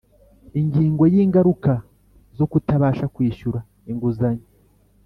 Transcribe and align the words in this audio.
Ingingo 0.59 1.03
y’Ingaruka 1.13 1.73
zo 2.37 2.45
kutabasha 2.51 3.05
kwishyura 3.13 3.59
inguzanyo 3.91 4.45